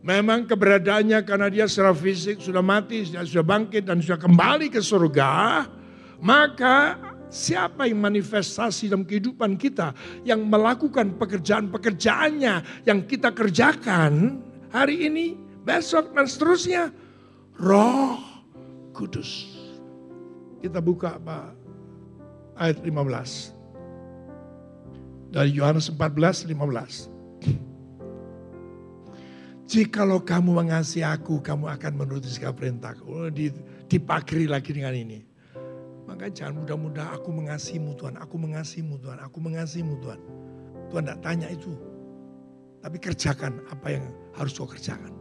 [0.03, 5.67] memang keberadaannya karena dia secara fisik sudah mati, sudah bangkit dan sudah kembali ke surga,
[6.23, 9.93] maka siapa yang manifestasi dalam kehidupan kita,
[10.25, 16.93] yang melakukan pekerjaan-pekerjaannya yang kita kerjakan hari ini, besok dan seterusnya,
[17.61, 18.19] Roh
[18.97, 19.47] Kudus.
[20.59, 21.55] Kita buka Pak
[22.59, 23.55] ayat 15.
[25.29, 27.13] Dari Yohanes 14, 15.
[29.69, 33.05] Jikalau kamu mengasihi aku, kamu akan menuruti segala perintahku.
[33.05, 33.29] Oh,
[33.85, 35.28] dipakri lagi dengan ini.
[36.09, 40.21] Maka jangan mudah-mudah aku mengasihimu Tuhan, aku mengasihimu Tuhan, aku mengasihimu Tuhan.
[40.89, 41.77] Tuhan tidak tanya itu.
[42.81, 45.13] Tapi kerjakan apa yang harus kau kerjakan.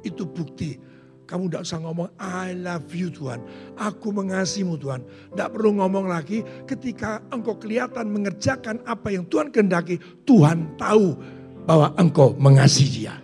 [0.00, 0.80] Itu bukti
[1.24, 3.40] kamu tidak usah ngomong I love you Tuhan.
[3.80, 5.00] Aku mengasihimu Tuhan.
[5.32, 9.96] Tidak perlu ngomong lagi ketika engkau kelihatan mengerjakan apa yang Tuhan kehendaki.
[10.28, 11.16] Tuhan tahu
[11.64, 13.16] bahwa engkau mengasihi dia.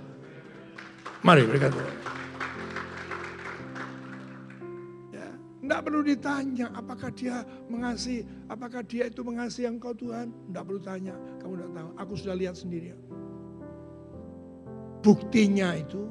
[1.20, 1.76] Mari berkata.
[1.76, 1.99] Ya,
[5.80, 7.40] tidak perlu ditanya apakah dia
[7.72, 8.20] mengasihi,
[8.52, 10.28] apakah dia itu mengasihi engkau Tuhan.
[10.28, 11.88] Tidak perlu tanya, kamu tidak tahu.
[11.96, 12.92] Aku sudah lihat sendiri.
[15.00, 16.04] Buktinya itu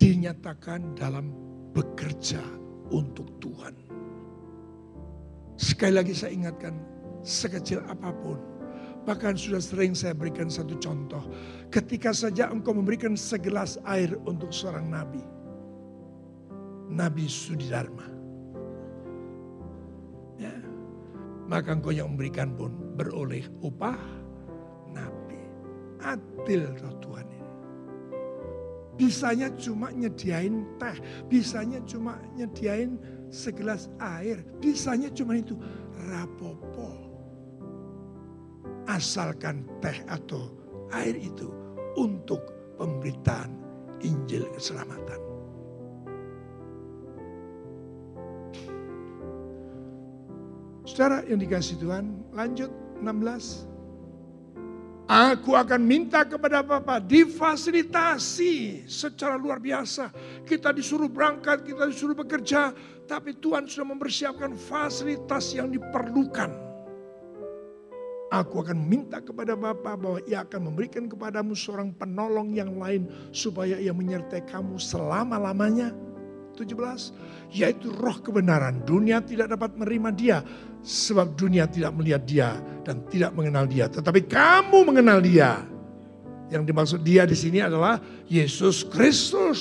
[0.00, 1.28] dinyatakan dalam
[1.76, 2.40] bekerja
[2.88, 3.76] untuk Tuhan.
[5.60, 6.72] Sekali lagi saya ingatkan,
[7.20, 8.40] sekecil apa pun,
[9.04, 11.20] bahkan sudah sering saya berikan satu contoh.
[11.68, 15.20] Ketika saja engkau memberikan segelas air untuk seorang nabi,
[16.88, 18.11] Nabi Sudidarma.
[21.46, 23.98] Maka engkau yang memberikan pun beroleh upah
[24.90, 25.40] nabi.
[26.02, 27.50] Adil roh Tuhan ini.
[28.98, 30.96] Bisanya cuma nyediain teh,
[31.30, 32.98] bisanya cuma nyediain
[33.32, 35.56] segelas air, bisanya cuma itu.
[36.10, 36.90] Rapopo.
[38.90, 40.50] Asalkan teh atau
[40.90, 41.48] air itu
[41.94, 42.42] untuk
[42.76, 43.54] pemberitaan
[44.02, 45.21] Injil keselamatan.
[50.92, 52.68] Saudara yang dikasih Tuhan, lanjut
[53.00, 53.64] 16.
[55.08, 60.12] Aku akan minta kepada Bapak difasilitasi secara luar biasa.
[60.44, 62.76] Kita disuruh berangkat, kita disuruh bekerja,
[63.08, 66.52] tapi Tuhan sudah mempersiapkan fasilitas yang diperlukan.
[68.28, 73.80] Aku akan minta kepada Bapak bahwa ia akan memberikan kepadamu seorang penolong yang lain supaya
[73.80, 75.88] ia menyertai kamu selama-lamanya
[76.54, 78.80] 17 yaitu roh kebenaran.
[78.84, 80.38] Dunia tidak dapat menerima dia
[80.82, 82.48] sebab dunia tidak melihat dia
[82.82, 85.62] dan tidak mengenal dia, tetapi kamu mengenal dia.
[86.52, 87.96] Yang dimaksud dia di sini adalah
[88.28, 89.60] Yesus Kristus.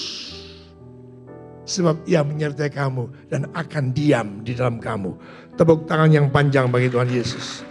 [1.64, 5.16] Sebab ia menyertai kamu dan akan diam di dalam kamu.
[5.56, 7.64] Tepuk tangan yang panjang bagi Tuhan Yesus.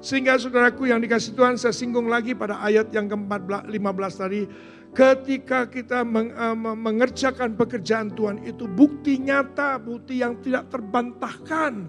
[0.00, 4.48] Sehingga saudaraku yang dikasih Tuhan saya singgung lagi pada ayat yang ke-15 tadi
[4.90, 11.86] Ketika kita eh, mengerjakan pekerjaan Tuhan itu bukti nyata, bukti yang tidak terbantahkan.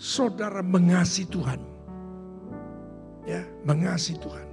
[0.00, 1.60] Saudara mengasihi Tuhan.
[3.28, 4.46] Ya, mengasihi Tuhan.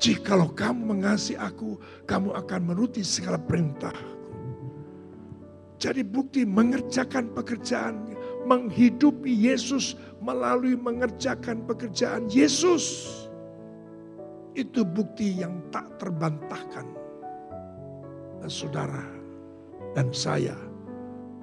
[0.00, 1.76] Jikalau kamu mengasihi aku,
[2.08, 3.92] kamu akan menuruti segala perintah.
[5.78, 8.16] Jadi bukti mengerjakan pekerjaan,
[8.48, 13.27] menghidupi Yesus melalui mengerjakan pekerjaan Yesus
[14.58, 16.86] itu bukti yang tak terbantahkan.
[18.42, 19.06] Dan saudara
[19.94, 20.54] dan saya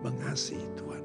[0.04, 1.04] mengasihi Tuhan.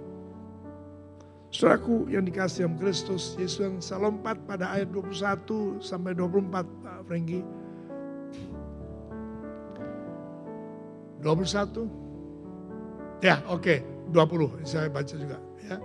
[1.51, 6.99] Saudaraku yang dikasih oleh Kristus, Yesus yang saya lompat pada ayat 21 sampai 24 Pak
[7.11, 7.43] Franky.
[11.21, 11.91] 21.
[13.21, 13.79] Ya oke, okay.
[14.15, 15.39] 20 saya baca juga.
[15.67, 15.77] Ya.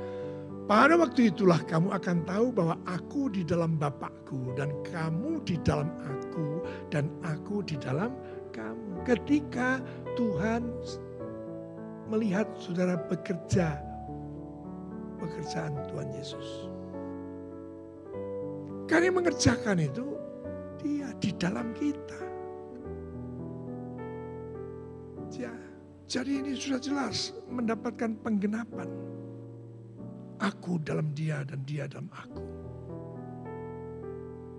[0.65, 5.93] Pada waktu itulah kamu akan tahu bahwa aku di dalam Bapakku dan kamu di dalam
[6.01, 8.09] aku dan aku di dalam
[8.49, 9.05] kamu.
[9.05, 9.77] Ketika
[10.17, 10.65] Tuhan
[12.09, 13.77] melihat saudara bekerja
[15.21, 16.47] pekerjaan Tuhan Yesus.
[18.89, 20.05] Karena yang mengerjakan itu
[20.81, 22.21] dia di dalam kita.
[25.33, 25.53] Ya,
[26.05, 28.87] jadi ini sudah jelas mendapatkan penggenapan.
[30.39, 32.43] Aku dalam dia dan dia dalam aku.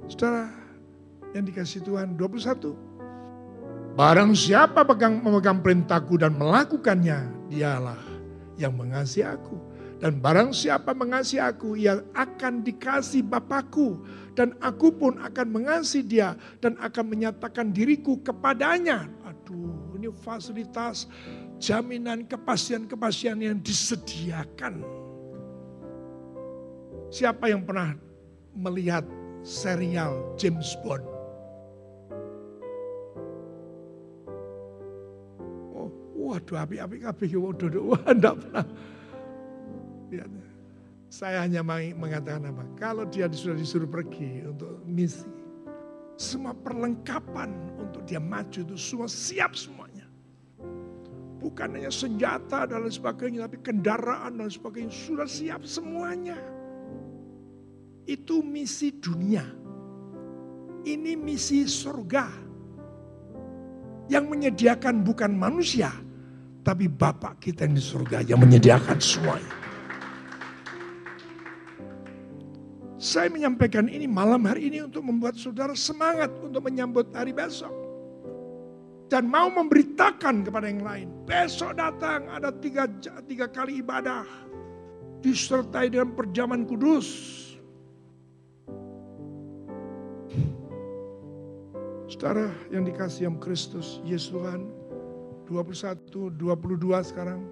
[0.09, 0.49] Saudara
[1.35, 3.97] yang dikasih Tuhan 21.
[3.97, 8.01] Barang siapa pegang, memegang perintahku dan melakukannya, dialah
[8.61, 9.57] yang mengasihi aku.
[9.97, 14.05] Dan barang siapa mengasihi aku, ia akan dikasih Bapakku.
[14.37, 19.09] Dan aku pun akan mengasihi dia dan akan menyatakan diriku kepadanya.
[19.25, 21.09] Aduh, ini fasilitas
[21.57, 24.85] jaminan kepastian-kepastian yang disediakan.
[27.11, 27.95] Siapa yang pernah
[28.57, 29.07] melihat
[29.47, 31.05] serial James Bond?
[35.71, 38.67] Oh, waduh, api-api-api, waduh, waduh, enggak pernah
[40.07, 40.23] Ya,
[41.11, 42.63] saya hanya mengatakan apa?
[42.79, 45.27] Kalau dia sudah disuruh pergi untuk misi,
[46.15, 50.07] semua perlengkapan untuk dia maju itu semua siap semuanya.
[51.43, 56.39] Bukan hanya senjata dan lain sebagainya, tapi kendaraan dan sebagainya sudah siap semuanya.
[58.07, 59.43] Itu misi dunia.
[60.87, 62.47] Ini misi surga.
[64.07, 65.91] Yang menyediakan bukan manusia,
[66.63, 69.55] tapi Bapak kita yang di surga yang menyediakan semuanya.
[72.97, 77.71] Saya menyampaikan ini malam hari ini untuk membuat saudara semangat untuk menyambut hari besok.
[79.07, 81.07] Dan mau memberitakan kepada yang lain.
[81.23, 82.91] Besok datang ada tiga,
[83.31, 84.27] tiga kali ibadah.
[85.23, 87.46] Disertai dengan perjaman kudus.
[92.17, 94.65] Saudara yang dikasih yang Kristus, Yesus Tuhan.
[95.45, 97.45] 21, 22 sekarang.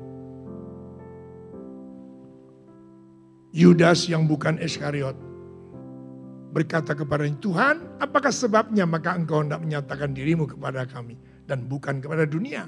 [3.55, 5.15] Yudas yang bukan Iskariot
[6.51, 12.25] berkata kepada Tuhan, apakah sebabnya maka engkau hendak menyatakan dirimu kepada kami dan bukan kepada
[12.25, 12.65] dunia?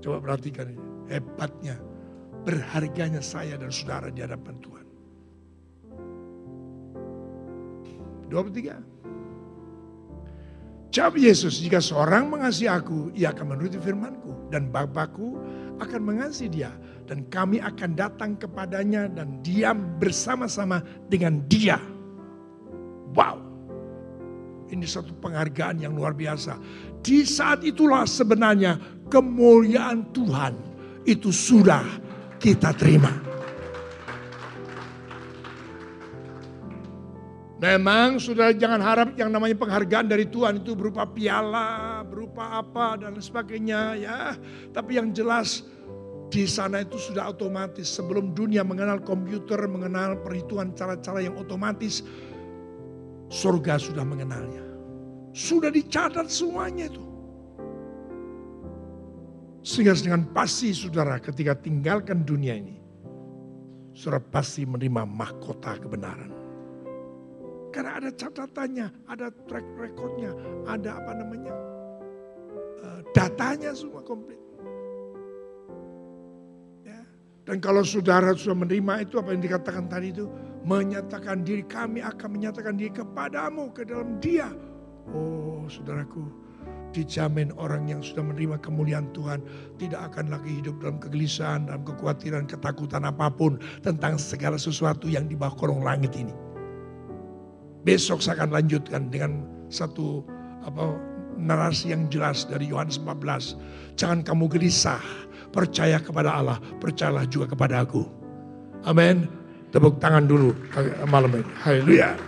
[0.00, 1.76] Coba perhatikan ini, hebatnya,
[2.42, 4.86] berharganya saya dan saudara di hadapan Tuhan.
[8.32, 8.95] 23.
[10.96, 14.48] Jawab Yesus, jika seorang mengasihi aku, ia akan menuruti firmanku.
[14.48, 15.36] Dan Bapakku
[15.76, 16.72] akan mengasihi dia.
[17.04, 20.80] Dan kami akan datang kepadanya dan diam bersama-sama
[21.12, 21.76] dengan dia.
[23.12, 23.44] Wow.
[24.72, 26.56] Ini satu penghargaan yang luar biasa.
[27.04, 28.80] Di saat itulah sebenarnya
[29.12, 30.56] kemuliaan Tuhan
[31.04, 31.84] itu sudah
[32.40, 33.25] kita terima.
[37.56, 43.16] Memang sudah jangan harap yang namanya penghargaan dari Tuhan itu berupa piala, berupa apa dan
[43.16, 44.36] sebagainya ya.
[44.76, 45.64] Tapi yang jelas
[46.28, 52.04] di sana itu sudah otomatis sebelum dunia mengenal komputer, mengenal perhitungan cara-cara yang otomatis,
[53.32, 54.60] surga sudah mengenalnya.
[55.32, 57.04] Sudah dicatat semuanya itu.
[59.64, 62.76] Sehingga dengan pasti saudara ketika tinggalkan dunia ini,
[63.96, 66.45] saudara pasti menerima mahkota kebenaran.
[67.76, 70.32] Karena ada catatannya, ada track recordnya,
[70.64, 71.52] ada apa namanya,
[72.80, 74.40] eh, datanya semua komplit.
[76.88, 77.04] Ya.
[77.44, 80.24] Dan kalau saudara sudah menerima itu apa yang dikatakan tadi itu,
[80.64, 84.48] menyatakan diri, kami akan menyatakan diri kepadamu ke dalam dia.
[85.12, 86.32] Oh saudaraku,
[86.96, 89.44] dijamin orang yang sudah menerima kemuliaan Tuhan
[89.76, 95.28] tidak akan lagi hidup dalam kegelisahan, dalam kekhawatiran, ketakutan apa pun tentang segala sesuatu yang
[95.28, 96.45] di bawah kolong langit ini.
[97.86, 100.26] Besok saya akan lanjutkan dengan satu
[100.66, 100.98] apa
[101.38, 103.54] narasi yang jelas dari Yohanes 14.
[103.94, 104.98] Jangan kamu gelisah,
[105.54, 108.02] percaya kepada Allah, percayalah juga kepada aku.
[108.82, 109.30] Amin.
[109.70, 110.50] Tepuk tangan dulu
[111.06, 111.46] malam ini.
[111.62, 112.18] Haleluya.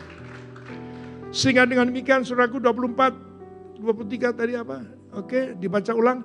[1.34, 4.86] Sehingga dengan demikian suraku 24, 23 tadi apa?
[5.18, 6.22] Oke, dibaca ulang.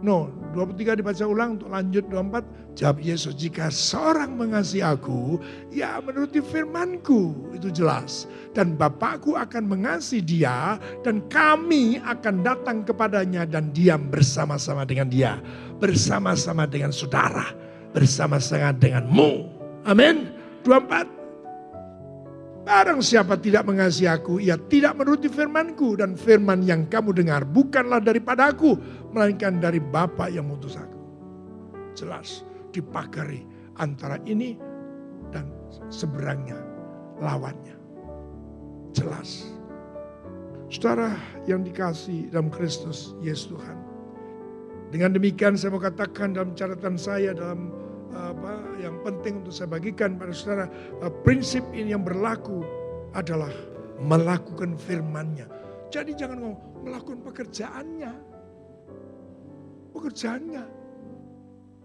[0.00, 2.72] No, 23 dibaca ulang untuk lanjut 24.
[2.72, 5.36] Jawab Yesus, jika seorang mengasihi aku,
[5.68, 7.52] ya menuruti firmanku.
[7.52, 8.24] Itu jelas.
[8.56, 15.36] Dan Bapakku akan mengasihi dia dan kami akan datang kepadanya dan diam bersama-sama dengan dia.
[15.76, 17.52] Bersama-sama dengan saudara.
[17.92, 20.28] Bersama-sama denganmu Amin.
[20.64, 21.19] 24.
[22.70, 25.98] Barang siapa tidak mengasihi aku, ia tidak menuruti firmanku.
[25.98, 28.78] Dan firman yang kamu dengar bukanlah daripada aku,
[29.10, 31.02] melainkan dari Bapa yang mengutus aku.
[31.98, 33.42] Jelas dipagari
[33.74, 34.54] antara ini
[35.34, 35.50] dan
[35.90, 36.62] seberangnya,
[37.18, 37.74] lawannya.
[38.94, 39.50] Jelas.
[40.70, 41.18] Saudara
[41.50, 43.78] yang dikasih dalam Kristus Yesus Tuhan.
[44.94, 47.74] Dengan demikian saya mau katakan dalam catatan saya dalam
[48.10, 50.66] apa yang penting untuk saya bagikan pada saudara
[51.02, 52.62] uh, prinsip ini yang berlaku
[53.14, 53.50] adalah
[54.02, 55.46] melakukan firmannya.
[55.90, 58.12] Jadi jangan ngomong melakukan pekerjaannya.
[59.90, 60.64] Pekerjaannya.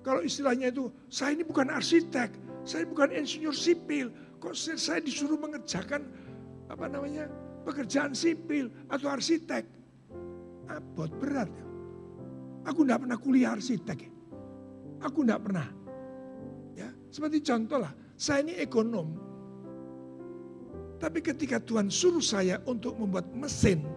[0.05, 2.29] Kalau istilahnya itu saya ini bukan arsitek,
[2.61, 6.05] saya bukan insinyur sipil, kok saya disuruh mengerjakan
[6.69, 7.25] apa namanya
[7.65, 9.65] pekerjaan sipil atau arsitek.
[10.69, 11.49] Abot berat.
[12.65, 13.99] Aku tidak pernah kuliah arsitek.
[15.01, 15.84] Aku tidak pernah.
[17.15, 19.07] Seperti contoh lah, saya ini ekonom.
[20.99, 23.87] Tapi ketika Tuhan suruh saya untuk membuat mesin,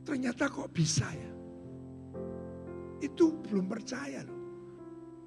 [0.00, 1.32] ternyata kok bisa ya.
[3.04, 4.40] Itu belum percaya loh.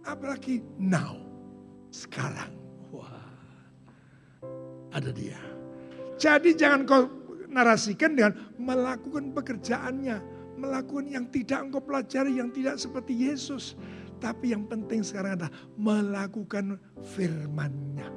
[0.09, 1.13] Apalagi now,
[1.93, 2.57] sekarang.
[2.89, 3.29] Wah,
[4.97, 5.37] ada dia.
[6.17, 7.05] Jadi jangan kau
[7.53, 10.41] narasikan dengan melakukan pekerjaannya.
[10.57, 13.77] Melakukan yang tidak engkau pelajari, yang tidak seperti Yesus.
[14.23, 16.79] Tapi yang penting sekarang adalah melakukan
[17.11, 18.07] firmannya.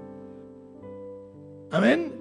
[1.75, 2.15] Amin.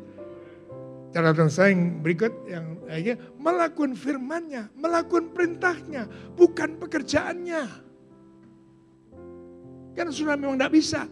[1.14, 7.64] Catatan saya yang berikut yang lagi melakukan firmannya, melakukan perintahnya, bukan pekerjaannya.
[9.94, 11.06] Kan sudah memang tidak bisa.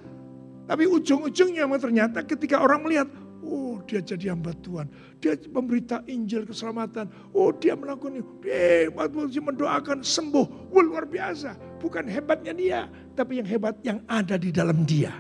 [0.66, 3.08] Tapi ujung-ujungnya memang ternyata ketika orang melihat,
[3.44, 4.88] Oh dia jadi hamba Tuhan.
[5.20, 7.12] Dia memberita Injil keselamatan.
[7.36, 8.24] Oh dia melakukan ini.
[8.40, 10.72] Dia mendoakan sembuh.
[10.72, 11.56] Luar biasa.
[11.84, 12.80] Bukan hebatnya dia.
[13.12, 15.12] Tapi yang hebat yang ada di dalam dia.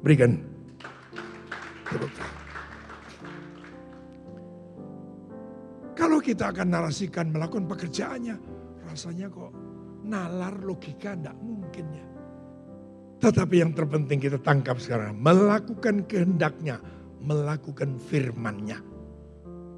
[0.00, 0.40] Berikan.
[5.92, 8.36] Kalau kita akan narasikan melakukan pekerjaannya.
[8.88, 9.52] Rasanya kok
[10.02, 12.06] nalar logika tidak mungkin ya.
[13.22, 16.82] Tetapi yang terpenting kita tangkap sekarang, melakukan kehendaknya,
[17.22, 18.82] melakukan firmannya.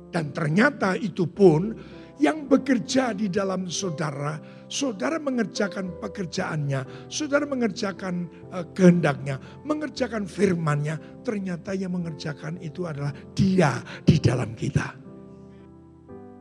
[0.08, 1.76] Dan ternyata itu pun
[2.22, 4.38] yang bekerja di dalam saudara,
[4.70, 13.82] saudara mengerjakan pekerjaannya, saudara mengerjakan uh, kehendaknya, mengerjakan firmannya, ternyata yang mengerjakan itu adalah dia
[14.06, 14.94] di dalam kita.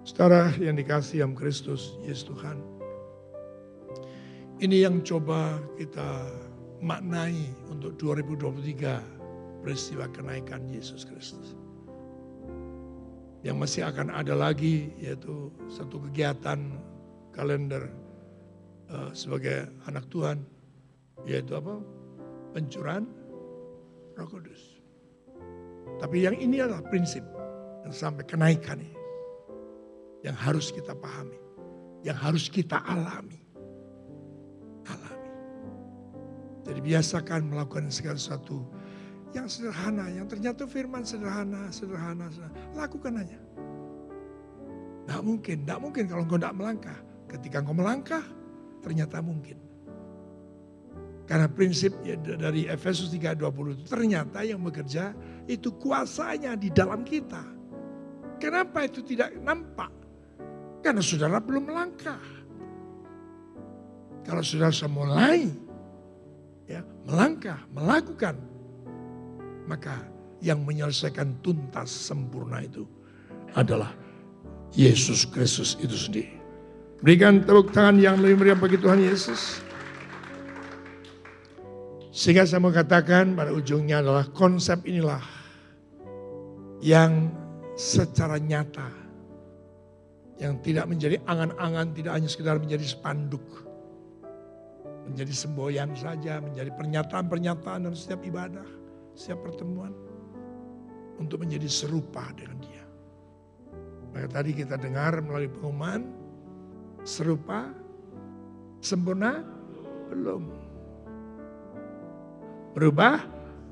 [0.04, 2.60] Saudara yang dikasih yang Kristus, Yesus Tuhan.
[4.62, 6.30] Ini yang coba kita
[6.84, 7.40] maknai
[7.72, 11.63] untuk 2023 peristiwa kenaikan Yesus Kristus.
[13.44, 16.80] Yang masih akan ada lagi yaitu satu kegiatan
[17.36, 17.92] kalender
[18.88, 20.40] uh, sebagai anak Tuhan
[21.28, 21.80] yaitu apa?
[22.56, 23.04] Pencurahan
[24.16, 24.80] Roh Kudus.
[26.00, 27.24] Tapi yang ini adalah prinsip
[27.84, 29.02] yang sampai kenaikan ini.
[30.24, 31.40] Yang harus kita pahami.
[32.08, 33.44] Yang harus kita alami.
[36.64, 38.64] Jadi biasakan melakukan segala sesuatu
[39.34, 42.58] yang sederhana, yang ternyata firman sederhana, sederhana, sederhana.
[42.78, 43.40] lakukan aja.
[45.04, 47.00] Tidak mungkin, tidak mungkin kalau engkau tidak melangkah.
[47.28, 48.24] Ketika engkau melangkah,
[48.80, 49.58] ternyata mungkin.
[51.24, 55.16] Karena prinsip dari Efesus 3.20 itu ternyata yang bekerja
[55.48, 57.42] itu kuasanya di dalam kita.
[58.38, 59.92] Kenapa itu tidak nampak?
[60.84, 62.20] Karena saudara belum melangkah.
[64.28, 65.48] Kalau saudara sudah mulai,
[66.68, 68.36] ya, melangkah, melakukan,
[69.70, 70.04] maka
[70.44, 72.84] yang menyelesaikan tuntas sempurna itu
[73.56, 73.96] adalah
[74.74, 76.34] Yesus Kristus itu sendiri.
[77.04, 79.60] Berikan tepuk tangan yang lebih meriah bagi Tuhan Yesus.
[82.14, 85.22] Sehingga saya mau katakan pada ujungnya adalah konsep inilah
[86.80, 87.34] yang
[87.74, 89.04] secara nyata
[90.38, 93.44] yang tidak menjadi angan-angan, tidak hanya sekedar menjadi spanduk,
[95.08, 98.66] menjadi semboyan saja, menjadi pernyataan-pernyataan dalam setiap ibadah,
[99.14, 99.94] setiap pertemuan
[101.22, 102.86] untuk menjadi serupa dengan dia.
[104.14, 106.06] Maka tadi kita dengar melalui pengumuman
[107.02, 107.74] serupa
[108.82, 109.42] sempurna
[110.10, 110.44] belum.
[112.74, 113.22] Berubah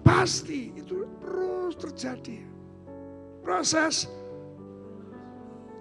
[0.06, 2.46] pasti itu terus terjadi.
[3.42, 4.06] Proses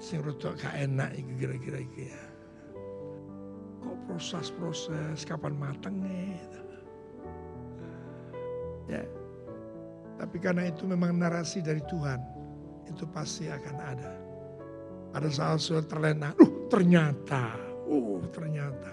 [0.00, 2.24] sing rada gak enak kira-kira ya
[3.84, 6.60] kok proses-proses kapan matangnya gitu.
[8.88, 9.00] ya
[10.20, 12.20] tapi karena itu memang narasi dari Tuhan
[12.84, 14.12] itu pasti akan ada
[15.16, 17.56] pada saat sudah terlena uh ternyata
[17.88, 18.92] uh ternyata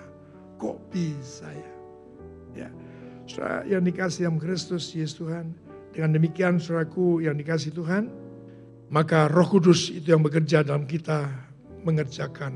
[0.56, 1.72] kok bisa ya
[2.64, 2.70] ya
[3.68, 5.52] yang dikasih dalam Kristus Yesus Tuhan.
[5.92, 8.08] Dengan demikian saudaraku yang dikasih Tuhan.
[8.88, 11.28] Maka roh kudus itu yang bekerja dalam kita
[11.84, 12.56] mengerjakan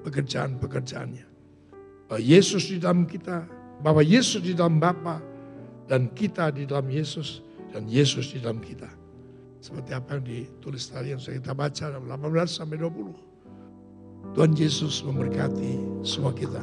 [0.00, 1.26] pekerjaan-pekerjaannya.
[2.16, 3.44] Yesus di dalam kita,
[3.84, 5.20] bahwa Yesus di dalam Bapa
[5.84, 8.86] dan kita di dalam Yesus dan Yesus di dalam kita.
[9.58, 14.38] Seperti apa yang ditulis tadi yang saya kita baca dalam 18 sampai 20.
[14.38, 16.62] Tuhan Yesus memberkati semua kita.